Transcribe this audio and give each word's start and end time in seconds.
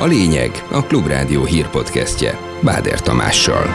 A 0.00 0.06
lényeg 0.06 0.64
a 0.70 0.82
Klubrádió 0.82 1.44
hírpodcastje 1.44 2.38
Báder 2.62 3.00
Tamással. 3.00 3.66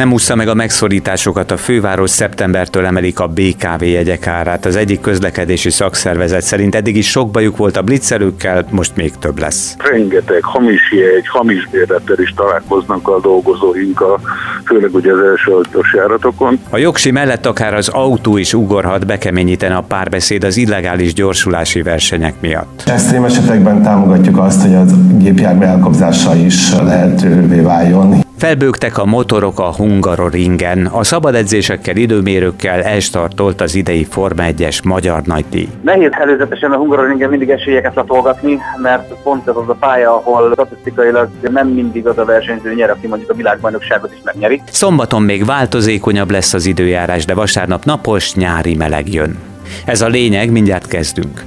Nem 0.00 0.12
úszta 0.12 0.34
meg 0.34 0.48
a 0.48 0.54
megszorításokat, 0.54 1.50
a 1.50 1.56
főváros 1.56 2.10
szeptembertől 2.10 2.86
emelik 2.86 3.20
a 3.20 3.26
BKV 3.26 3.84
jegyek 3.84 4.26
árát. 4.26 4.64
Az 4.64 4.76
egyik 4.76 5.00
közlekedési 5.00 5.70
szakszervezet 5.70 6.42
szerint 6.42 6.74
eddig 6.74 6.96
is 6.96 7.10
sok 7.10 7.30
bajuk 7.30 7.56
volt 7.56 7.76
a 7.76 7.82
blitzelőkkel, 7.82 8.66
most 8.70 8.96
még 8.96 9.12
több 9.18 9.38
lesz. 9.38 9.76
Rengeteg 9.78 10.42
hamis 10.42 10.92
jegy, 10.92 11.28
hamis 11.28 11.68
bérlettel 11.70 12.18
is 12.18 12.34
találkoznak 12.36 13.08
a 13.08 13.20
dolgozóink, 13.20 14.00
a, 14.00 14.20
főleg 14.64 14.94
ugye 14.94 15.12
az 15.12 15.18
első 15.18 15.52
autós 15.52 15.94
járatokon. 15.94 16.60
A 16.70 16.78
jogsi 16.78 17.10
mellett 17.10 17.46
akár 17.46 17.74
az 17.74 17.88
autó 17.88 18.36
is 18.36 18.54
ugorhat, 18.54 19.06
bekeményítene 19.06 19.76
a 19.76 19.84
párbeszéd 19.88 20.44
az 20.44 20.56
illegális 20.56 21.14
gyorsulási 21.14 21.82
versenyek 21.82 22.34
miatt. 22.40 22.82
Extrém 22.86 23.24
esetekben 23.24 23.82
támogatjuk 23.82 24.38
azt, 24.38 24.62
hogy 24.62 24.74
a 24.74 24.84
gépjármű 25.18 25.64
elkobzása 25.64 26.34
is 26.34 26.72
lehetővé 26.72 27.60
váljon. 27.60 28.28
Felbőgtek 28.40 28.98
a 28.98 29.04
motorok 29.04 29.58
a 29.58 29.74
Hungaroringen. 29.74 30.86
A 30.86 31.04
szabad 31.04 31.34
edzésekkel, 31.34 31.96
időmérőkkel 31.96 32.82
elstartolt 32.82 33.60
az 33.60 33.74
idei 33.74 34.04
Forma 34.04 34.42
1-es 34.46 34.84
magyar 34.84 35.22
nagydíj. 35.22 35.68
Nehéz 35.82 36.10
előzetesen 36.12 36.70
a 36.70 36.76
Hungaroringen 36.76 37.30
mindig 37.30 37.50
esélyeket 37.50 37.94
latolgatni, 37.94 38.58
mert 38.82 39.12
pont 39.22 39.48
ez 39.48 39.56
az 39.56 39.68
a 39.68 39.76
pálya, 39.80 40.16
ahol 40.16 40.52
statisztikailag 40.52 41.28
nem 41.50 41.68
mindig 41.68 42.06
az 42.06 42.18
a 42.18 42.24
versenyző 42.24 42.74
nyer, 42.74 42.90
aki 42.90 43.06
mondjuk 43.06 43.30
a 43.30 43.34
világbajnokságot 43.34 44.12
is 44.12 44.18
megnyeri. 44.24 44.62
Szombaton 44.70 45.22
még 45.22 45.44
változékonyabb 45.44 46.30
lesz 46.30 46.54
az 46.54 46.66
időjárás, 46.66 47.24
de 47.24 47.34
vasárnap 47.34 47.84
napos, 47.84 48.34
nyári 48.34 48.74
meleg 48.74 49.12
jön. 49.12 49.38
Ez 49.84 50.00
a 50.00 50.08
lényeg, 50.08 50.50
mindjárt 50.50 50.86
kezdünk. 50.86 51.42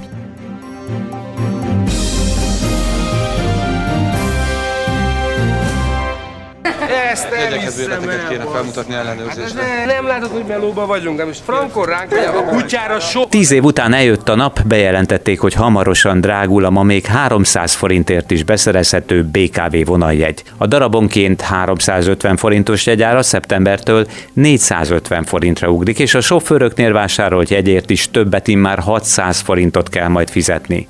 Ezt 7.13 7.31
elhiszem 7.31 7.99
kéne 8.29 8.43
felmutatni 8.51 8.93
ellenőrzésre. 8.93 9.61
Hát 9.61 9.85
ne, 9.85 9.93
nem 9.93 10.07
látod, 10.07 10.29
hogy 10.29 10.43
melóba 10.47 10.85
vagyunk, 10.85 11.17
de 11.17 11.25
most 11.25 11.41
frankon 11.45 11.85
ránk 11.85 12.11
a 12.11 12.43
kutyára 12.43 12.99
sok. 12.99 13.29
Tíz 13.29 13.51
év 13.51 13.63
után 13.63 13.93
eljött 13.93 14.29
a 14.29 14.35
nap, 14.35 14.61
bejelentették, 14.65 15.39
hogy 15.39 15.53
hamarosan 15.53 16.21
drágul 16.21 16.65
a 16.65 16.69
ma 16.69 16.83
még 16.83 17.05
300 17.05 17.73
forintért 17.73 18.31
is 18.31 18.43
beszerezhető 18.43 19.23
BKV 19.23 19.75
vonaljegy. 19.85 20.43
A 20.57 20.67
darabonként 20.67 21.41
350 21.41 22.37
forintos 22.37 22.85
jegyára 22.85 23.23
szeptembertől 23.23 24.07
450 24.33 25.23
forintra 25.23 25.69
ugrik, 25.69 25.99
és 25.99 26.13
a 26.13 26.21
sofőröknél 26.21 26.93
vásárolt 26.93 27.49
jegyért 27.49 27.89
is 27.89 28.11
többet 28.11 28.47
immár 28.47 28.79
600 28.79 29.39
forintot 29.39 29.89
kell 29.89 30.07
majd 30.07 30.29
fizetni. 30.29 30.87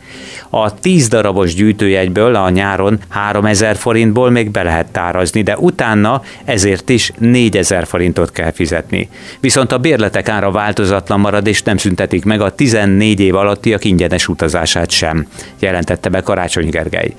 A 0.49 0.79
10 0.79 1.07
darabos 1.07 1.53
gyűjtőjegyből 1.53 2.35
a 2.35 2.49
nyáron 2.49 2.99
3000 3.09 3.75
forintból 3.75 4.29
még 4.29 4.51
be 4.51 4.63
lehet 4.63 4.91
tárazni, 4.91 5.41
de 5.41 5.57
utána 5.57 6.12
ezért 6.45 6.89
is 6.89 7.11
4000 7.17 7.85
forintot 7.85 8.31
kell 8.31 8.51
fizetni. 8.51 9.09
Viszont 9.39 9.71
a 9.71 9.77
bérletek 9.77 10.29
ára 10.29 10.51
változatlan 10.51 11.19
marad, 11.19 11.47
és 11.47 11.61
nem 11.61 11.77
szüntetik 11.77 12.25
meg 12.25 12.41
a 12.41 12.55
14 12.55 13.19
év 13.19 13.35
alattiak 13.35 13.85
ingyenes 13.85 14.27
utazását 14.27 14.89
sem, 14.89 15.27
jelentette 15.59 16.09
be 16.09 16.21
Karácsony 16.21 16.69
Gergely. 16.69 17.13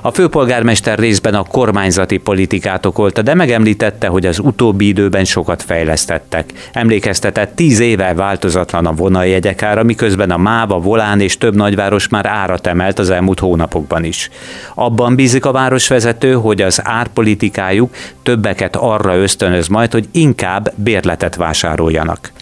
A 0.00 0.10
főpolgármester 0.10 0.98
részben 0.98 1.34
a 1.34 1.42
kormányzati 1.42 2.16
politikát 2.16 2.86
okolta, 2.86 3.22
de 3.22 3.34
megemlítette, 3.34 4.06
hogy 4.06 4.26
az 4.26 4.38
utóbbi 4.38 4.86
időben 4.86 5.24
sokat 5.24 5.62
fejlesztettek. 5.62 6.52
Emlékeztetett, 6.72 7.54
10 7.54 7.80
éve 7.80 8.14
változatlan 8.14 8.86
a 8.86 8.92
vonaljegyek 8.92 9.62
ára, 9.62 9.82
miközben 9.82 10.30
a 10.30 10.36
Máva, 10.36 10.78
Volán 10.78 11.20
és 11.20 11.38
több 11.38 11.54
nagyváros 11.54 12.08
már 12.08 12.26
árat 12.26 12.66
emelt 12.66 12.98
az 12.98 13.10
elmúlt 13.10 13.40
hónapokban 13.40 14.04
is. 14.04 14.30
Abban 14.74 15.14
bízik 15.14 15.44
a 15.44 15.52
városvezető, 15.52 16.32
hogy 16.32 16.62
az 16.62 16.80
árpolitikájuk 16.84 17.94
többeket 18.36 18.76
arra 18.76 19.16
ösztönöz 19.16 19.68
majd, 19.68 19.92
hogy 19.92 20.08
inkább 20.12 20.72
bérletet 20.74 21.36
vásároljanak. 21.36 22.32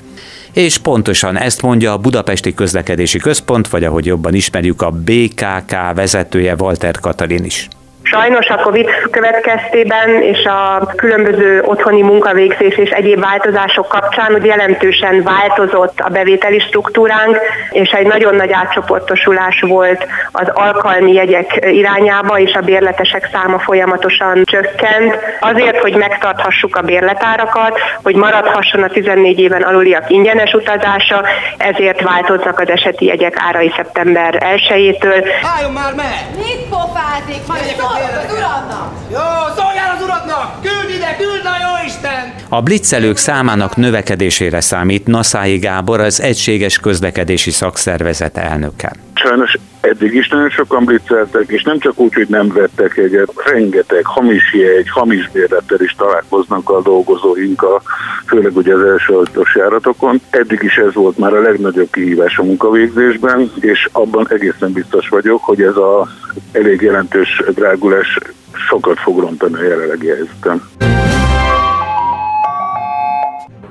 És 0.53 0.78
pontosan 0.78 1.38
ezt 1.38 1.62
mondja 1.62 1.93
a 1.93 1.99
Budapesti 1.99 2.55
Közlekedési 2.55 3.19
Központ, 3.19 3.69
vagy 3.69 3.84
ahogy 3.84 4.06
jobban 4.06 4.34
ismerjük, 4.34 4.82
a 4.82 4.91
BKK 4.91 5.94
vezetője 5.94 6.55
Walter 6.59 7.00
Katalin 7.00 7.44
is. 7.44 7.69
Sajnos 8.05 8.47
a 8.47 8.57
COVID 8.57 8.91
következtében 9.11 10.23
és 10.23 10.45
a 10.45 10.87
különböző 10.97 11.63
otthoni 11.63 12.03
munkavégzés 12.03 12.77
és 12.77 12.91
egyéb 12.91 13.21
változások 13.21 13.89
kapcsán 13.89 14.33
hogy 14.33 14.45
jelentősen 14.45 15.23
változott 15.23 16.01
a 16.01 16.09
bevételi 16.09 16.59
struktúránk, 16.59 17.39
és 17.71 17.91
egy 17.91 18.07
nagyon 18.07 18.35
nagy 18.35 18.53
átcsoportosulás 18.53 19.61
volt 19.61 20.07
az 20.33 20.49
alkalmi 20.55 21.13
jegyek 21.13 21.67
irányába, 21.71 22.39
és 22.39 22.55
a 22.55 22.61
bérletesek 22.61 23.29
száma 23.33 23.59
folyamatosan 23.59 24.45
csökkent. 24.45 25.19
Azért, 25.41 25.79
hogy 25.79 25.97
megtarthassuk 25.97 26.77
a 26.77 26.83
bérletárakat, 26.83 27.79
hogy 28.03 28.15
maradhasson 28.15 28.83
a 28.83 28.89
14 28.89 29.39
éven 29.39 29.63
aluliak 29.63 30.11
ingyenes 30.11 30.53
utazása, 30.53 31.25
ezért 31.57 32.03
változnak 32.03 32.61
az 32.61 32.69
eseti 32.69 33.05
jegyek 33.05 33.35
árai 33.39 33.73
szeptember 33.77 34.43
1-től. 34.57 35.25
Álljon 35.57 35.73
már 35.73 35.95
meg! 35.95 36.19
Mit 36.37 36.69
pofázik? 36.69 37.47
Majd 37.47 37.94
az 38.03 38.32
uradnak! 38.32 38.93
Jó, 39.10 39.55
szolgál 39.56 39.97
az 39.97 40.03
uradnak! 40.03 40.62
Küld 40.62 40.91
ide, 40.91 41.16
küld 41.16 41.47
a 41.47 41.56
jó 41.62 41.87
Isten! 41.87 42.34
A 42.55 42.61
blitzelők 42.63 43.17
számának 43.17 43.77
növekedésére 43.77 44.61
számít 44.61 45.07
Naszái 45.07 45.59
Gábor, 45.59 46.01
az 46.01 46.21
Egységes 46.21 46.79
Közlekedési 46.79 47.51
Szakszervezet 47.51 48.37
elnöke. 48.37 48.93
Sajnos 49.15 49.57
eddig 49.81 50.15
is 50.15 50.29
nagyon 50.29 50.51
sokan 50.51 50.85
blitzeltek, 50.85 51.49
és 51.49 51.63
nem 51.63 51.79
csak 51.79 51.99
úgy, 51.99 52.15
hogy 52.15 52.27
nem 52.29 52.49
vettek 52.49 52.97
egyet, 52.97 53.33
rengeteg 53.47 54.05
hamis 54.05 54.55
jegy, 54.55 54.91
hamis 54.91 55.31
bérlettel 55.31 55.81
is 55.81 55.95
találkoznak 55.99 56.71
a 56.71 56.83
dolgozóink, 56.83 57.63
a, 57.63 57.83
főleg 58.27 58.57
ugye 58.57 58.75
az 58.75 58.83
első 58.83 59.15
autós 59.15 59.55
járatokon. 59.55 60.21
Eddig 60.31 60.63
is 60.63 60.77
ez 60.77 60.95
volt 60.95 61.19
már 61.19 61.35
a 61.35 61.41
legnagyobb 61.41 61.91
kihívás 61.91 62.39
a 62.39 62.43
munkavégzésben, 62.43 63.51
és 63.61 63.89
abban 63.93 64.27
egészen 64.31 64.73
biztos 64.73 65.09
vagyok, 65.09 65.45
hogy 65.45 65.63
ez 65.63 65.77
a 65.77 66.09
elég 66.53 66.81
jelentős 66.81 67.43
drágulás 67.55 68.19
sokat 68.69 68.99
fog 68.99 69.19
rontani 69.19 69.55
a 69.55 69.63
jelenlegi 69.63 70.07
helyzetem. 70.07 70.63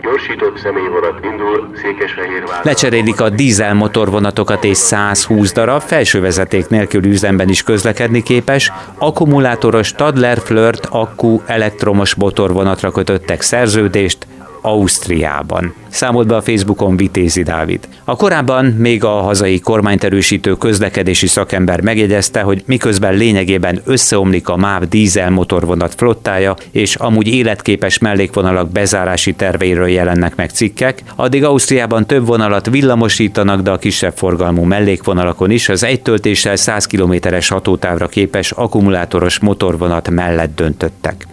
Gyorsított 0.04 0.58
személyvonat 0.58 1.26
indul 1.26 1.72
Székesfehérvár. 1.76 2.60
Lecserélik 2.64 3.22
a 3.22 3.30
dízel 3.30 3.74
motorvonatokat 3.74 4.64
és 4.64 4.78
120 4.78 5.54
darab 5.54 5.82
felsővezeték 5.82 6.68
nélkül 6.68 7.06
üzemben 7.06 7.50
is 7.50 7.64
közlekedni 7.64 8.24
képes, 8.24 8.72
akkumulátoros 8.98 9.88
Stadler 9.88 10.40
Flirt 10.40 10.88
akku 10.90 11.42
elektromos 11.46 12.16
motorvonatra 12.16 12.92
kötöttek 12.92 13.42
szerződést, 13.42 14.28
Ausztriában. 14.66 15.74
Számolt 15.88 16.28
be 16.28 16.36
a 16.36 16.42
Facebookon 16.42 16.98
Vitézi 16.98 17.44
Dávid. 17.44 17.88
A 18.04 18.16
korábban 18.16 18.66
még 18.66 19.04
a 19.04 19.10
hazai 19.22 19.60
kormányt 19.60 20.04
erősítő 20.04 20.54
közlekedési 20.54 21.28
szakember 21.28 21.82
megjegyezte, 21.82 22.42
hogy 22.42 22.64
miközben 22.66 23.14
lényegében 23.14 23.82
összeomlik 23.86 24.50
a 24.50 24.56
MÁV 24.56 24.84
dízel 24.84 25.30
motorvonat 25.30 25.96
flottája, 25.96 26.56
és 26.72 26.96
amúgy 26.96 27.28
életképes 27.28 27.98
mellékvonalak 27.98 28.70
bezárási 28.70 29.34
terveiről 29.34 29.88
jelennek 29.88 30.36
meg 30.36 30.50
cikkek, 30.50 31.04
addig 31.16 31.44
Ausztriában 31.44 32.06
több 32.06 32.26
vonalat 32.26 32.70
villamosítanak, 32.70 33.62
de 33.62 33.72
a 33.72 33.78
kisebb 33.78 34.18
forgalmú 34.18 34.64
mellékvonalakon 34.64 35.52
is 35.52 35.70
az 35.70 35.84
egy 35.84 36.02
töltéssel 36.02 36.56
100 36.56 36.86
kilométeres 36.86 37.50
hatótávra 37.50 38.08
képes 38.08 38.52
akkumulátoros 38.52 39.40
motorvonat 39.40 40.10
mellett 40.10 40.56
döntöttek. 40.56 41.28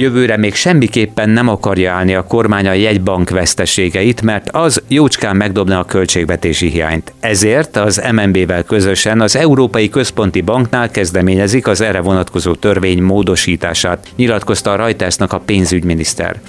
Jövőre 0.00 0.36
még 0.36 0.54
semmiképpen 0.54 1.30
nem 1.30 1.48
akarja 1.48 1.92
állni 1.92 2.14
a 2.14 2.24
kormány 2.24 2.66
a 2.66 2.72
jegybank 2.72 3.30
veszteségeit, 3.30 4.22
mert 4.22 4.48
az 4.50 4.82
jócskán 4.88 5.36
megdobna 5.36 5.78
a 5.78 5.84
költségvetési 5.84 6.68
hiányt. 6.68 7.12
Ezért 7.20 7.76
az 7.76 8.02
MNB-vel 8.12 8.62
közösen 8.62 9.20
az 9.20 9.36
Európai 9.36 9.88
Központi 9.88 10.40
Banknál 10.40 10.90
kezdeményezik 10.90 11.66
az 11.66 11.80
erre 11.80 12.00
vonatkozó 12.00 12.54
törvény 12.54 13.02
módosítását, 13.02 14.08
nyilatkozta 14.16 14.72
a 14.72 14.76
Reutersnak 14.76 15.32
a 15.32 15.38
pénzügyminiszter. 15.38 16.40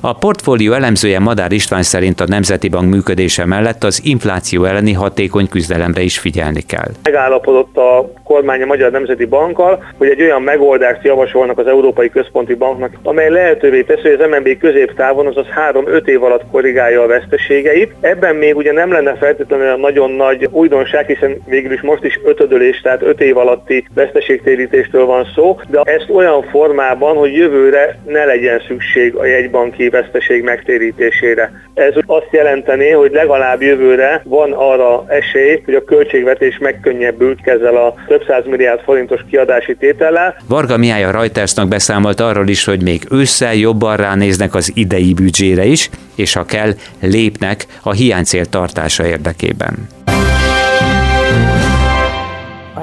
A 0.00 0.12
portfólió 0.12 0.72
elemzője 0.72 1.18
Madár 1.18 1.52
István 1.52 1.82
szerint 1.82 2.20
a 2.20 2.24
Nemzeti 2.28 2.68
Bank 2.68 2.90
működése 2.90 3.44
mellett 3.44 3.84
az 3.84 4.00
infláció 4.04 4.64
elleni 4.64 4.92
hatékony 4.92 5.48
küzdelemre 5.48 6.00
is 6.00 6.18
figyelni 6.18 6.60
kell. 6.60 6.88
Megállapodott 7.02 7.76
a 7.76 8.12
kormány 8.24 8.62
a 8.62 8.66
Magyar 8.66 8.90
Nemzeti 8.90 9.24
Bankkal, 9.24 9.84
hogy 9.96 10.08
egy 10.08 10.22
olyan 10.22 10.42
megoldást 10.42 11.04
javasolnak 11.04 11.58
az 11.58 11.66
Európai 11.66 12.08
Központi 12.08 12.54
Banknak, 12.54 12.92
amely 13.02 13.30
lehetővé 13.30 13.82
teszi, 13.82 14.08
hogy 14.08 14.20
az 14.20 14.28
MNB 14.30 14.58
középtávon, 14.58 15.26
azaz 15.26 15.46
3-5 15.72 16.06
év 16.06 16.22
alatt 16.22 16.44
korrigálja 16.50 17.02
a 17.02 17.06
veszteségeit. 17.06 17.94
Ebben 18.00 18.36
még 18.36 18.56
ugye 18.56 18.72
nem 18.72 18.92
lenne 18.92 19.14
feltétlenül 19.14 19.76
nagyon 19.76 20.10
nagy 20.10 20.48
újdonság, 20.50 21.06
hiszen 21.06 21.42
végül 21.46 21.72
is 21.72 21.80
most 21.80 22.04
is 22.04 22.20
ötödölés, 22.24 22.80
tehát 22.80 23.02
5 23.02 23.20
év 23.20 23.36
alatti 23.36 23.84
veszteségtérítéstől 23.94 25.04
van 25.04 25.26
szó, 25.34 25.60
de 25.68 25.80
ezt 25.80 26.10
olyan 26.10 26.42
formában, 26.42 27.16
hogy 27.16 27.34
jövőre 27.34 27.98
ne 28.06 28.24
legyen 28.24 28.62
szükség 28.68 29.14
a 29.14 29.24
jegybanki 29.24 29.87
veszteség 29.90 30.42
megtérítésére. 30.42 31.52
Ez 31.74 31.92
azt 32.06 32.28
jelenteni, 32.30 32.90
hogy 32.90 33.12
legalább 33.12 33.62
jövőre 33.62 34.22
van 34.24 34.52
arra 34.52 35.04
esély, 35.08 35.62
hogy 35.64 35.74
a 35.74 35.84
költségvetés 35.84 36.58
megkönnyebbül 36.58 37.34
ezzel 37.42 37.76
a 37.76 37.94
több 38.06 38.24
száz 38.26 38.44
milliárd 38.46 38.80
forintos 38.80 39.20
kiadási 39.30 39.76
tétellel. 39.76 40.36
Varga 40.48 40.76
Mihály 40.76 41.04
a 41.04 41.10
Reutersnak 41.10 41.68
beszámolt 41.68 42.20
arról 42.20 42.48
is, 42.48 42.64
hogy 42.64 42.82
még 42.82 43.02
ősszel 43.10 43.54
jobban 43.54 43.96
ránéznek 43.96 44.54
az 44.54 44.72
idei 44.74 45.14
büdzsére 45.14 45.64
is, 45.64 45.90
és 46.16 46.32
ha 46.32 46.44
kell, 46.44 46.70
lépnek 47.00 47.66
a 47.82 47.92
hiánycél 47.92 48.44
tartása 48.44 49.06
érdekében 49.06 49.96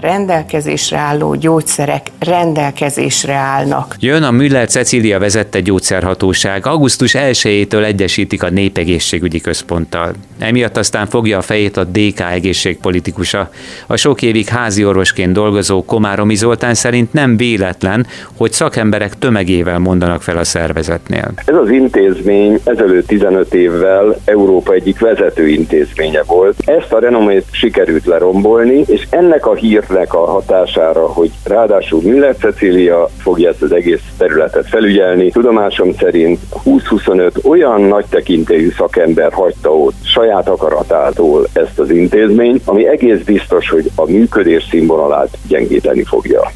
rendelkezésre 0.05 0.97
álló 0.97 1.35
gyógyszerek 1.35 2.07
rendelkezésre 2.19 3.33
állnak. 3.33 3.95
Jön 3.99 4.23
a 4.23 4.31
Müller 4.31 4.67
Cecília 4.67 5.19
vezette 5.19 5.59
gyógyszerhatóság. 5.59 6.65
Augusztus 6.65 7.15
1-től 7.17 7.85
egyesítik 7.85 8.43
a 8.43 8.49
Népegészségügyi 8.49 9.41
Központtal. 9.41 10.13
Emiatt 10.39 10.77
aztán 10.77 11.07
fogja 11.07 11.37
a 11.37 11.41
fejét 11.41 11.77
a 11.77 11.83
DK 11.83 12.19
egészségpolitikusa. 12.19 13.49
A 13.87 13.95
sok 13.95 14.21
évig 14.21 14.47
házi 14.47 14.85
orvosként 14.85 15.33
dolgozó 15.33 15.83
Komáromi 15.85 16.35
Zoltán 16.35 16.73
szerint 16.73 17.13
nem 17.13 17.37
véletlen, 17.37 18.07
hogy 18.37 18.51
szakemberek 18.51 19.17
tömegével 19.17 19.79
mondanak 19.79 20.21
fel 20.21 20.37
a 20.37 20.43
szervezetnél. 20.43 21.31
Ez 21.45 21.55
az 21.55 21.69
intézmény 21.69 22.59
ezelőtt 22.63 23.07
15 23.07 23.53
évvel 23.53 24.15
Európa 24.25 24.73
egyik 24.73 24.99
vezető 24.99 25.47
intézménye 25.47 26.23
volt. 26.23 26.55
Ezt 26.65 26.91
a 26.93 26.99
renomét 26.99 27.45
sikerült 27.51 28.05
lerombolni, 28.05 28.83
és 28.87 29.07
ennek 29.09 29.45
a 29.45 29.53
hír 29.53 29.83
évnek 29.95 30.13
a 30.13 30.25
hatására, 30.25 31.07
hogy 31.07 31.31
ráadásul 31.43 32.01
Müller 32.01 32.35
Cecília 32.35 33.09
fogja 33.17 33.49
ezt 33.49 33.61
az 33.61 33.71
egész 33.71 34.01
területet 34.17 34.67
felügyelni. 34.67 35.31
Tudomásom 35.31 35.93
szerint 35.93 36.39
20-25 36.65 37.45
olyan 37.45 37.81
nagy 37.81 38.05
tekintélyű 38.09 38.69
szakember 38.77 39.33
hagyta 39.33 39.75
ott 39.75 39.95
saját 40.03 40.49
akaratától 40.49 41.47
ezt 41.53 41.79
az 41.79 41.89
intézményt, 41.89 42.61
ami 42.65 42.87
egész 42.87 43.23
biztos, 43.23 43.69
hogy 43.69 43.91
a 43.95 44.05
működés 44.05 44.67
színvonalát 44.69 45.37
gyengíteni 45.47 46.03
fogja. 46.03 46.51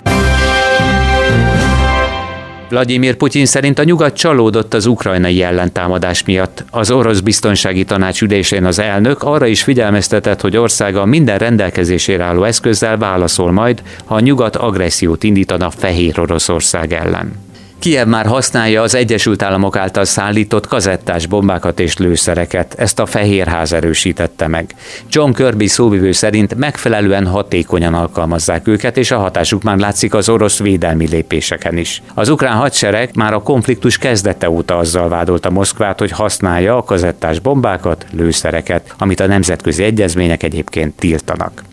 Vladimir 2.70 3.16
Putyin 3.16 3.46
szerint 3.46 3.80
a 3.80 3.84
nyugat 3.84 4.16
csalódott 4.16 4.74
az 4.74 4.86
ukrajnai 4.86 5.42
ellentámadás 5.42 6.24
miatt. 6.24 6.64
Az 6.70 6.92
orosz 6.92 7.20
biztonsági 7.20 7.84
tanács 7.84 8.22
ülésén 8.22 8.66
az 8.66 8.80
elnök 8.80 9.24
arra 9.24 9.46
is 9.46 9.64
figyelmeztetett, 9.64 10.42
hogy 10.42 10.58
országa 10.58 11.06
minden 11.06 11.38
rendelkezésére 11.38 12.24
álló 12.24 12.44
eszközzel 12.44 12.98
válaszol 12.98 13.52
majd, 13.52 13.82
ha 14.06 14.16
a 14.16 14.20
nyugat 14.20 14.56
agressziót 14.56 15.24
indítana 15.24 15.70
Fehér 15.70 16.20
Oroszország 16.20 16.94
ellen. 16.94 17.49
Kiev 17.80 18.08
már 18.08 18.26
használja 18.26 18.82
az 18.82 18.96
Egyesült 18.96 19.42
Államok 19.42 19.76
által 19.76 20.06
szállított 20.06 20.68
kazettás 20.68 21.26
bombákat 21.26 21.80
és 21.80 21.98
lőszereket, 21.98 22.74
ezt 22.78 23.00
a 23.00 23.06
Fehérház 23.06 23.74
erősítette 23.74 24.48
meg. 24.48 24.76
John 25.10 25.32
Kirby 25.32 25.68
szóvivő 25.68 26.12
szerint 26.12 26.56
megfelelően 26.56 27.28
hatékonyan 27.28 27.94
alkalmazzák 27.94 28.68
őket, 28.68 28.98
és 28.98 29.12
a 29.12 29.18
hatásuk 29.18 29.64
már 29.64 29.78
látszik 29.78 30.14
az 30.14 30.30
orosz 30.30 30.60
védelmi 30.60 31.08
lépéseken 31.08 31.78
is. 31.78 32.02
Az 32.14 32.30
ukrán 32.30 32.58
hadsereg 32.58 33.10
már 33.16 33.34
a 33.34 33.42
konfliktus 33.42 33.98
kezdete 33.98 34.50
óta 34.50 34.78
azzal 34.78 35.10
vádolta 35.10 35.50
Moszkvát, 35.50 36.00
hogy 36.00 36.12
használja 36.12 36.78
a 36.78 36.84
kazettás 36.84 37.40
bombákat, 37.40 38.06
lőszereket, 38.12 38.94
amit 38.98 39.20
a 39.20 39.28
nemzetközi 39.28 39.84
egyezmények 39.84 40.44
egyébként 40.44 40.96
tiltanak 40.96 41.69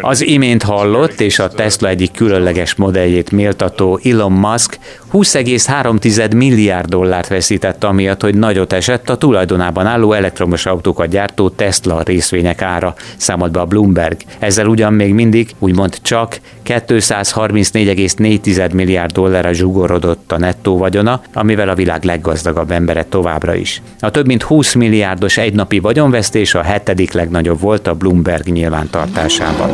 az 0.00 0.20
imént 0.22 0.62
hallott 0.62 1.20
és 1.20 1.38
a 1.38 1.48
Tesla 1.48 1.88
egyik 1.88 2.12
különleges 2.12 2.74
modelljét 2.74 3.30
méltató 3.30 4.00
Elon 4.04 4.32
Musk 4.32 4.78
20,3 5.14 6.36
milliárd 6.36 6.88
dollárt 6.88 7.28
veszített 7.28 7.84
amiatt, 7.84 8.22
hogy 8.22 8.34
nagyot 8.34 8.72
esett 8.72 9.10
a 9.10 9.16
tulajdonában 9.16 9.86
álló 9.86 10.12
elektromos 10.12 10.66
autókat 10.66 11.08
gyártó 11.08 11.48
Tesla 11.48 12.02
részvények 12.02 12.62
ára, 12.62 12.94
számolt 13.16 13.52
be 13.52 13.60
a 13.60 13.64
Bloomberg. 13.64 14.16
Ezzel 14.38 14.66
ugyan 14.66 14.92
még 14.92 15.14
mindig, 15.14 15.50
úgymond 15.58 15.98
csak 16.02 16.40
234,4 16.66 18.72
milliárd 18.72 19.12
dollárra 19.12 19.52
zsugorodott 19.52 20.32
a 20.32 20.38
nettó 20.38 20.78
vagyona, 20.78 21.20
amivel 21.32 21.68
a 21.68 21.74
világ 21.74 22.04
leggazdagabb 22.04 22.70
embere 22.70 23.04
továbbra 23.04 23.54
is. 23.54 23.82
A 24.00 24.10
több 24.10 24.26
mint 24.26 24.42
20 24.42 24.74
milliárdos 24.74 25.36
egynapi 25.36 25.78
vagyonvesztés 25.78 26.54
a 26.54 26.62
hetedik 26.62 27.12
legnagyobb 27.12 27.60
volt 27.60 27.86
a 27.86 27.94
Bloomberg 27.94 28.46
nyilvántartásában. 28.46 29.70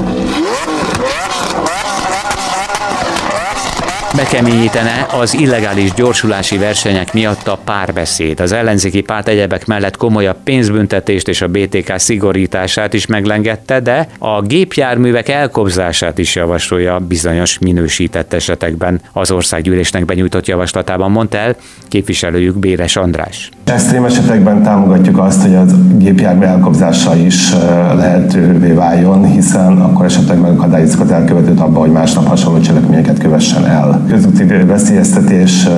Bekeményítene 4.20 5.06
az 5.20 5.34
illegális 5.34 5.92
gyorsulási 5.92 6.58
versenyek 6.58 7.12
miatt 7.12 7.48
a 7.48 7.58
párbeszéd. 7.64 8.40
Az 8.40 8.52
ellenzéki 8.52 9.00
párt 9.00 9.28
egyebek 9.28 9.66
mellett 9.66 9.96
komolyabb 9.96 10.36
pénzbüntetést 10.44 11.28
és 11.28 11.42
a 11.42 11.48
BTK 11.48 11.92
szigorítását 11.96 12.94
is 12.94 13.06
meglengette, 13.06 13.80
de 13.80 14.08
a 14.18 14.42
gépjárművek 14.42 15.28
elkobzását 15.28 16.18
is 16.18 16.34
javasolja 16.34 16.98
bizonyos 16.98 17.58
minősített 17.58 18.32
esetekben. 18.32 19.00
Az 19.12 19.30
országgyűlésnek 19.30 20.04
benyújtott 20.04 20.46
javaslatában 20.46 21.10
mondta 21.10 21.38
el 21.38 21.56
képviselőjük 21.88 22.58
Béres 22.58 22.96
András. 22.96 23.50
Extrém 23.64 24.04
esetekben 24.04 24.62
támogatjuk 24.62 25.18
azt, 25.18 25.42
hogy 25.42 25.54
a 25.54 25.64
gépjármű 25.96 26.44
elkobzása 26.44 27.16
is 27.16 27.52
lehetővé 27.94 28.72
váljon, 28.72 29.26
hiszen 29.26 29.80
akkor 29.80 30.04
esetleg 30.04 30.40
megakadályozzuk 30.40 31.00
az 31.00 31.10
elkövetőt 31.10 31.60
abban, 31.60 31.82
hogy 31.82 31.92
másnap 31.92 32.26
hasonló 32.26 32.60
cselekményeket 32.60 33.18
kövessen 33.18 33.66
el 33.66 34.04
közúti 34.10 34.44
veszélyeztetés 34.44 35.68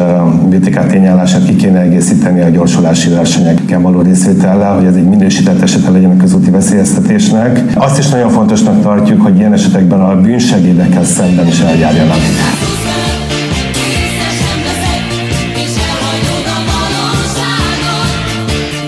BTK 0.48 0.86
tényállását 0.86 1.44
ki 1.44 1.56
kéne 1.56 1.80
egészíteni 1.80 2.40
a 2.40 2.48
gyorsulási 2.48 3.08
versenyeken 3.08 3.82
való 3.82 4.00
részvétellel, 4.00 4.74
hogy 4.74 4.84
ez 4.84 4.94
egy 4.94 5.08
minősített 5.08 5.62
esete 5.62 5.90
legyen 5.90 6.10
a 6.10 6.16
közúti 6.16 6.50
veszélyeztetésnek. 6.50 7.62
Azt 7.74 7.98
is 7.98 8.08
nagyon 8.08 8.30
fontosnak 8.30 8.82
tartjuk, 8.82 9.22
hogy 9.22 9.38
ilyen 9.38 9.52
esetekben 9.52 10.00
a 10.00 10.20
bűnsegédekkel 10.20 11.04
szemben 11.04 11.46
is 11.46 11.60
eljárjanak. 11.60 12.16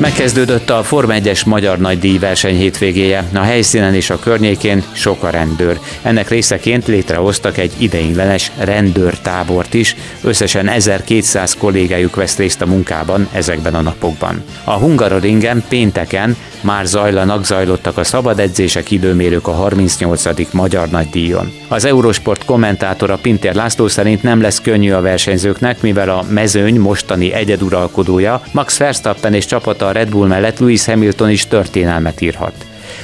Megkezdődött 0.04 0.70
a 0.70 0.82
Form 0.82 1.10
1-es 1.12 1.46
Magyar 1.46 1.78
Nagydíj 1.78 2.18
verseny 2.18 2.56
hétvégéje. 2.56 3.28
A 3.34 3.38
helyszínen 3.38 3.94
és 3.94 4.10
a 4.10 4.18
környékén 4.18 4.82
sok 4.92 5.22
a 5.22 5.30
rendőr. 5.30 5.78
Ennek 6.02 6.28
részeként 6.28 6.86
létrehoztak 6.86 7.58
egy 7.58 7.72
ideiglenes 7.78 8.50
rendőrtábort 8.58 9.74
is. 9.74 9.96
Összesen 10.22 10.68
1200 10.68 11.54
kollégájuk 11.54 12.14
vesz 12.14 12.36
részt 12.36 12.60
a 12.60 12.66
munkában 12.66 13.28
ezekben 13.32 13.74
a 13.74 13.80
napokban. 13.80 14.44
A 14.64 14.72
Hungaroringen 14.72 15.64
pénteken 15.68 16.36
már 16.64 16.86
zajlanak, 16.86 17.44
zajlottak 17.44 17.96
a 17.96 18.04
szabad 18.04 18.38
edzések 18.38 18.90
időmérők 18.90 19.46
a 19.46 19.52
38. 19.52 20.52
Magyar 20.52 20.88
Nagydíjon. 20.88 21.52
Az 21.68 21.84
Eurosport 21.84 22.44
kommentátora 22.44 23.16
Pintér 23.16 23.54
László 23.54 23.88
szerint 23.88 24.22
nem 24.22 24.40
lesz 24.40 24.60
könnyű 24.60 24.92
a 24.92 25.00
versenyzőknek, 25.00 25.80
mivel 25.80 26.08
a 26.08 26.24
mezőny 26.28 26.80
mostani 26.80 27.32
egyeduralkodója 27.32 28.42
Max 28.52 28.76
Verstappen 28.78 29.34
és 29.34 29.46
csapata 29.46 29.86
a 29.86 29.92
Red 29.92 30.08
Bull 30.08 30.26
mellett 30.26 30.58
Lewis 30.58 30.84
Hamilton 30.84 31.30
is 31.30 31.46
történelmet 31.46 32.20
írhat. 32.20 32.54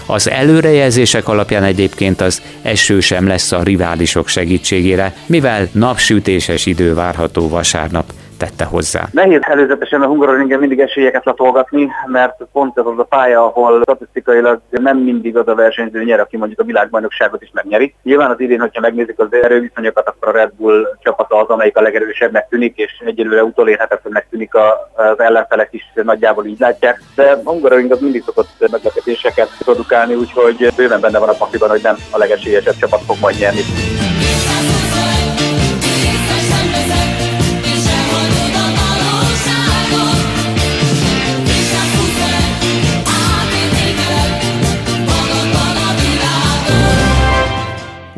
Az 0.07 0.31
előrejelzések 0.31 1.29
alapján 1.29 1.63
egyébként 1.63 2.21
az 2.21 2.43
eső 2.63 3.01
sem 3.01 3.27
lesz 3.27 3.53
a 3.53 3.63
riválisok 3.63 4.29
segítségére, 4.29 5.15
mivel 5.27 5.69
napsütéses 5.73 6.67
idő 6.67 6.95
várható 6.95 7.49
vasárnap 7.49 8.13
tette 8.41 8.65
hozzá. 8.65 9.03
Nehéz 9.13 9.41
előzetesen 9.43 10.03
a 10.03 10.07
Hungaroringen 10.07 10.59
mindig 10.59 10.81
esélyeket 10.81 11.25
latolgatni, 11.25 11.89
mert 12.07 12.37
pont 12.53 12.79
ez 12.79 12.85
az 12.87 12.99
a 12.99 13.05
pálya, 13.05 13.45
ahol 13.45 13.81
statisztikailag 13.83 14.61
nem 14.71 14.99
mindig 14.99 15.37
az 15.37 15.49
a 15.49 15.55
versenyző 15.55 16.05
nyer, 16.05 16.21
aki 16.21 16.37
mondjuk 16.37 16.61
a 16.61 16.65
világbajnokságot 16.65 17.43
is 17.43 17.51
megnyeri. 17.53 17.95
Nyilván 18.03 18.31
az 18.31 18.41
idén, 18.41 18.61
hogyha 18.61 18.81
megnézik 18.81 19.19
az 19.19 19.33
erőviszonyokat, 19.43 20.09
akkor 20.09 20.29
a 20.29 20.33
Red 20.39 20.53
Bull 20.57 20.97
csapata 21.03 21.37
az, 21.37 21.49
amelyik 21.49 21.77
a 21.77 21.81
legerősebbnek 21.81 22.49
tűnik, 22.49 22.77
és 22.77 23.03
egyelőre 23.07 23.45
utolérhetetlennek 23.45 24.27
tűnik 24.31 24.55
az 24.55 25.21
ellenfelek 25.21 25.69
is 25.73 25.93
nagyjából 25.95 26.47
így 26.47 26.61
látják. 26.61 27.03
De 27.15 27.37
Hungaroring 27.45 27.93
az 27.93 28.01
mindig 28.01 28.23
szokott 28.23 28.49
meglepetéseket 28.71 29.49
produkálni, 29.59 30.15
úgyhogy 30.15 30.73
bőven 30.77 31.01
benne 31.01 31.19
van 31.19 31.29
a 31.29 31.33
pakliban, 31.39 31.69
hogy 31.69 31.83
nem 31.83 31.97
a 32.11 32.19
legesélyesebb 32.19 32.77
csapat 32.81 33.01
fog 33.01 33.17
majd 33.21 33.39
nyerni. 33.39 33.61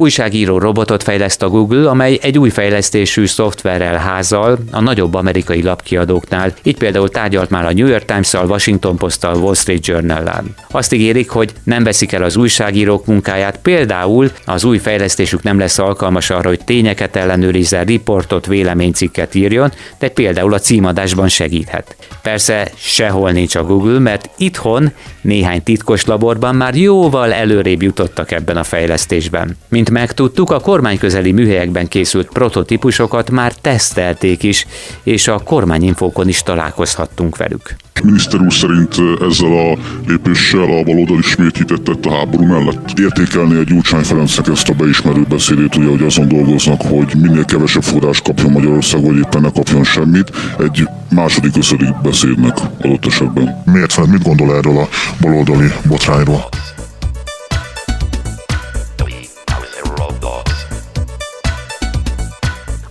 Újságíró 0.03 0.59
robotot 0.59 1.03
fejleszt 1.03 1.43
a 1.43 1.49
Google, 1.49 1.91
amely 1.91 2.19
egy 2.23 2.39
új 2.39 2.51
fejlesztésű 2.51 3.27
szoftverrel 3.27 3.97
házal 3.97 4.59
a 4.71 4.81
nagyobb 4.81 5.15
amerikai 5.15 5.63
lapkiadóknál. 5.63 6.55
Így 6.63 6.77
például 6.77 7.09
tárgyalt 7.09 7.51
már 7.51 7.65
a 7.65 7.73
New 7.73 7.87
York 7.87 8.05
Times-szal, 8.05 8.49
Washington 8.49 8.97
Post-tal, 8.97 9.37
Wall 9.37 9.55
Street 9.55 9.87
Journal-lal. 9.87 10.45
Azt 10.71 10.93
ígérik, 10.93 11.31
hogy 11.31 11.53
nem 11.65 11.85
veszik 11.85 12.13
el 12.13 12.23
az 12.23 12.37
újságírók 12.37 13.07
munkáját, 13.07 13.59
például 13.63 14.31
az 14.45 14.65
új 14.65 14.79
fejlesztésük 14.79 15.43
nem 15.43 15.59
lesz 15.59 15.79
alkalmas 15.79 16.31
arra, 16.31 16.49
hogy 16.49 16.65
tényeket 16.65 17.17
ellenőrizzen, 17.17 17.85
riportot, 17.85 18.47
véleménycikket 18.47 19.35
írjon, 19.35 19.73
de 19.99 20.09
például 20.09 20.55
a 20.55 20.59
címadásban 20.59 21.29
segíthet. 21.29 21.97
Persze 22.23 22.71
sehol 22.77 23.31
nincs 23.31 23.55
a 23.55 23.65
Google, 23.65 23.99
mert 23.99 24.31
itthon 24.37 24.93
néhány 25.21 25.63
titkos 25.63 26.05
laborban 26.05 26.55
már 26.55 26.75
jóval 26.75 27.33
előrébb 27.33 27.83
jutottak 27.83 28.31
ebben 28.31 28.57
a 28.57 28.65
fejlesztésben. 28.65 29.57
Mint 29.69 29.91
megtudtuk, 29.93 30.51
a 30.51 30.61
kormányközeli 30.61 31.33
műhelyekben 31.33 31.89
készült 31.89 32.29
prototípusokat 32.33 33.31
már 33.31 33.53
tesztelték 33.53 34.43
is, 34.43 34.67
és 35.03 35.29
a 35.29 35.39
kormányinfókon 35.39 36.29
is 36.29 36.43
találkozhattunk 36.43 37.37
velük. 37.37 37.77
Miniszter 38.03 38.41
úr 38.41 38.53
szerint 38.53 38.95
ezzel 39.29 39.53
a 39.53 39.79
lépéssel 40.07 40.63
a 40.63 40.83
baloldal 40.83 41.19
ismét 41.19 41.57
hitet 41.57 41.83
tett 41.83 42.07
a 42.07 42.13
háború 42.13 42.45
mellett. 42.45 42.99
Értékelni 42.99 43.59
egy 43.59 43.65
Gyurcsány 43.65 44.03
Ferencnek 44.03 44.47
ezt 44.47 44.69
a 44.69 44.73
beismerő 44.73 45.23
beszédét, 45.29 45.77
ugye, 45.77 45.89
hogy 45.89 46.03
azon 46.03 46.29
dolgoznak, 46.29 46.83
hogy 46.83 47.13
minél 47.21 47.45
kevesebb 47.45 47.83
forrás 47.83 48.21
kapjon 48.21 48.51
Magyarország, 48.51 49.03
vagy 49.03 49.17
éppen 49.17 49.41
ne 49.41 49.51
kapjon 49.51 49.85
semmit, 49.85 50.31
egy 50.59 50.89
második 51.11 51.57
összedik 51.57 52.01
beszédnek 52.03 52.57
adott 52.83 53.07
esetben. 53.07 53.63
Miért, 53.73 54.07
mit 54.07 54.23
gondol 54.23 54.57
erről 54.57 54.79
a 54.79 54.89
baloldali 55.21 55.73
botrányról? 55.89 56.49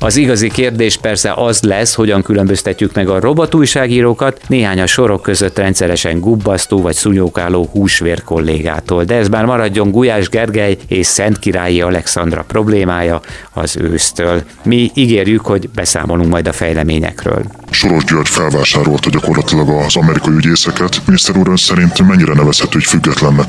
Az 0.03 0.17
igazi 0.17 0.49
kérdés 0.49 0.97
persze 0.97 1.33
az 1.35 1.61
lesz, 1.61 1.93
hogyan 1.93 2.21
különböztetjük 2.21 2.93
meg 2.93 3.09
a 3.09 3.19
robotújságírókat 3.19 4.41
néhány 4.47 4.79
a 4.81 4.85
sorok 4.85 5.21
között 5.21 5.57
rendszeresen 5.57 6.19
gubbasztó 6.19 6.81
vagy 6.81 6.93
szunyókáló 6.93 7.69
húsvér 7.71 8.23
kollégától. 8.23 9.03
De 9.03 9.15
ez 9.15 9.27
már 9.27 9.45
maradjon 9.45 9.91
Gulyás 9.91 10.29
Gergely 10.29 10.77
és 10.87 11.05
Szent 11.05 11.39
Királyi 11.39 11.81
Alexandra 11.81 12.43
problémája 12.47 13.21
az 13.53 13.77
ősztől. 13.77 14.43
Mi 14.63 14.91
ígérjük, 14.93 15.45
hogy 15.45 15.69
beszámolunk 15.69 16.29
majd 16.29 16.47
a 16.47 16.53
fejleményekről. 16.53 17.43
Soros 17.71 18.03
György 18.03 18.29
felvásárolta 18.29 19.09
gyakorlatilag 19.09 19.69
az 19.69 19.95
amerikai 19.95 20.33
ügyészeket. 20.33 21.01
Miniszter 21.05 21.37
úr 21.37 21.47
ön 21.47 21.55
szerint 21.55 22.07
mennyire 22.07 22.33
nevezhető, 22.33 22.71
hogy 22.71 22.83
függetlennek 22.83 23.47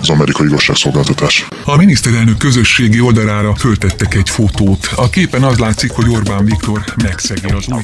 az 0.00 0.10
amerikai 0.10 0.46
igazságszolgáltatás? 0.46 1.46
A 1.64 1.76
miniszterelnök 1.76 2.36
közösségi 2.36 3.00
oldalára 3.00 3.54
föltettek 3.54 4.14
egy 4.14 4.30
fotót. 4.30 4.88
A 4.96 5.10
képen 5.10 5.42
az 5.42 5.58
látszik, 5.58 5.90
hogy 5.90 6.08
Orbán 6.08 6.44
Viktor 6.44 6.84
megszegi 7.02 7.50
az 7.56 7.66
új. 7.74 7.82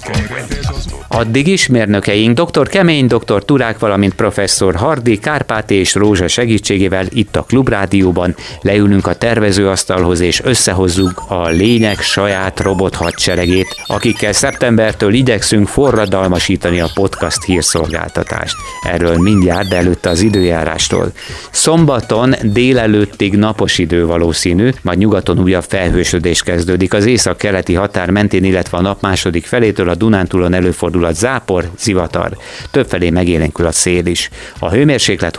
Addig 1.08 1.46
is 1.46 1.66
mérnökeink 1.66 2.40
dr. 2.40 2.68
Kemény, 2.68 3.06
dr. 3.06 3.44
Turák, 3.44 3.78
valamint 3.78 4.14
professzor 4.14 4.74
Hardi, 4.74 5.18
Kárpáti 5.18 5.74
és 5.74 5.94
Rózsa 5.94 6.28
segítségével 6.28 7.06
itt 7.08 7.36
a 7.36 7.42
Klubrádióban 7.42 8.36
leülünk 8.60 9.06
a 9.06 9.14
tervezőasztalhoz 9.14 10.20
és 10.20 10.40
összehozzuk 10.44 11.22
a 11.28 11.48
lényeg 11.48 11.98
saját 11.98 12.60
robot 12.60 12.94
hadseregét, 12.94 13.76
akikkel 13.86 14.32
szeptembertől 14.32 15.14
igyekszünk 15.14 15.68
forradalmasítani 15.78 16.80
a 16.80 16.90
podcast 16.94 17.44
hírszolgáltatást. 17.44 18.56
Erről 18.82 19.16
mindjárt, 19.16 19.68
de 19.68 19.76
előtte 19.76 20.08
az 20.08 20.20
időjárástól. 20.20 21.12
Szombaton 21.50 22.34
délelőttig 22.42 23.36
napos 23.36 23.78
idő 23.78 24.06
valószínű, 24.06 24.70
majd 24.82 24.98
nyugaton 24.98 25.38
újabb 25.38 25.64
felhősödés 25.68 26.42
kezdődik. 26.42 26.94
Az 26.94 27.06
észak-keleti 27.06 27.74
határ 27.74 28.10
mentén, 28.10 28.44
illetve 28.44 28.76
a 28.76 28.80
nap 28.80 29.02
második 29.02 29.46
felétől 29.46 29.88
a 29.88 29.94
Dunántúlon 29.94 30.54
előfordul 30.54 31.04
a 31.04 31.12
zápor, 31.12 31.70
zivatar. 31.78 32.36
Többfelé 32.70 33.10
megélénkül 33.10 33.66
a 33.66 33.72
szél 33.72 34.06
is. 34.06 34.30
A 34.58 34.70
hőmérséklet 34.70 35.36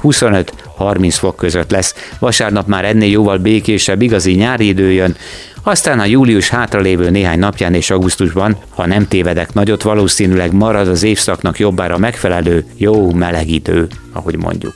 25-30 0.79 1.15
fok 1.17 1.35
között 1.35 1.71
lesz. 1.71 1.95
Vasárnap 2.19 2.67
már 2.67 2.85
ennél 2.85 3.09
jóval 3.09 3.37
békésebb, 3.37 4.01
igazi 4.01 4.33
nyári 4.33 4.67
idő 4.67 4.91
jön, 4.91 5.15
aztán 5.63 5.99
a 5.99 6.05
július 6.05 6.49
hátralévő 6.49 7.09
néhány 7.09 7.39
napján 7.39 7.73
és 7.73 7.89
augusztusban, 7.89 8.57
ha 8.69 8.85
nem 8.85 9.07
tévedek 9.07 9.53
nagyot, 9.53 9.81
valószínűleg 9.81 10.53
marad 10.53 10.87
az 10.87 11.03
évszaknak 11.03 11.59
jobbára 11.59 11.97
megfelelő, 11.97 12.65
jó 12.77 13.11
meleg 13.11 13.49
idő, 13.49 13.87
ahogy 14.13 14.37
mondjuk. 14.37 14.73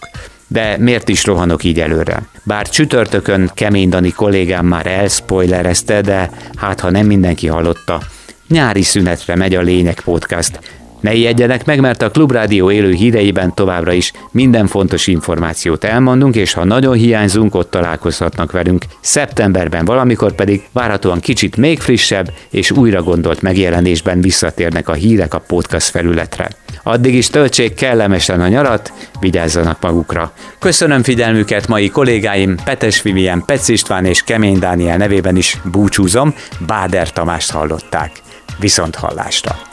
De 0.47 0.77
miért 0.77 1.09
is 1.09 1.25
rohanok 1.25 1.63
így 1.63 1.79
előre? 1.79 2.21
Bár 2.43 2.69
csütörtökön 2.69 3.51
Kemény 3.53 3.89
Dani 3.89 4.11
kollégám 4.11 4.65
már 4.65 4.87
elspoilerezte, 4.87 6.01
de 6.01 6.29
hát 6.55 6.79
ha 6.79 6.89
nem 6.89 7.05
mindenki 7.05 7.47
hallotta, 7.47 8.01
nyári 8.47 8.81
szünetre 8.81 9.35
megy 9.35 9.55
a 9.55 9.61
Lények 9.61 10.01
Podcast, 10.03 10.59
ne 11.03 11.13
ijedjenek 11.13 11.65
meg, 11.65 11.79
mert 11.79 12.01
a 12.01 12.09
Klubrádió 12.09 12.71
élő 12.71 12.91
híreiben 12.91 13.53
továbbra 13.53 13.91
is 13.91 14.11
minden 14.31 14.67
fontos 14.67 15.07
információt 15.07 15.83
elmondunk, 15.83 16.35
és 16.35 16.53
ha 16.53 16.63
nagyon 16.63 16.93
hiányzunk, 16.93 17.55
ott 17.55 17.69
találkozhatnak 17.71 18.51
velünk. 18.51 18.85
Szeptemberben 19.01 19.85
valamikor 19.85 20.31
pedig 20.35 20.63
várhatóan 20.71 21.19
kicsit 21.19 21.57
még 21.57 21.79
frissebb 21.79 22.31
és 22.49 22.71
újra 22.71 23.03
gondolt 23.03 23.41
megjelenésben 23.41 24.21
visszatérnek 24.21 24.89
a 24.89 24.93
hírek 24.93 25.33
a 25.33 25.39
podcast 25.47 25.89
felületre. 25.89 26.47
Addig 26.83 27.15
is 27.15 27.27
töltsék 27.27 27.73
kellemesen 27.73 28.41
a 28.41 28.47
nyarat, 28.47 28.93
vigyázzanak 29.19 29.81
magukra. 29.81 30.33
Köszönöm 30.59 31.03
figyelmüket 31.03 31.67
mai 31.67 31.89
kollégáim, 31.89 32.55
Petes 32.63 33.01
Vivien, 33.01 33.43
Pec 33.45 33.67
István 33.67 34.05
és 34.05 34.21
Kemény 34.21 34.59
Dániel 34.59 34.97
nevében 34.97 35.35
is 35.35 35.57
búcsúzom, 35.71 36.33
Báder 36.67 37.11
Tamást 37.11 37.51
hallották. 37.51 38.11
Viszont 38.59 38.95
hallásra! 38.95 39.72